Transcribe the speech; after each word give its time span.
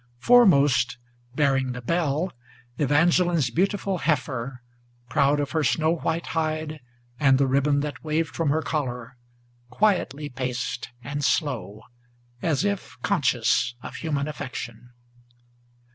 Foremost, 0.17 0.97
bearing 1.35 1.73
the 1.73 1.81
bell, 1.83 2.33
Evangeline's 2.79 3.51
beautiful 3.51 3.99
heifer, 3.99 4.63
Proud 5.09 5.39
of 5.39 5.51
her 5.51 5.63
snow 5.63 5.91
white 5.97 6.25
hide, 6.33 6.79
and 7.19 7.37
the 7.37 7.45
ribbon 7.45 7.81
that 7.81 8.03
waved 8.03 8.35
from 8.35 8.49
her 8.49 8.63
collar, 8.63 9.15
Quietly 9.69 10.27
paced 10.27 10.89
and 11.03 11.23
slow, 11.23 11.83
as 12.41 12.65
if 12.65 12.97
conscious 13.03 13.75
of 13.83 13.97
human 13.97 14.27
affection. 14.27 14.89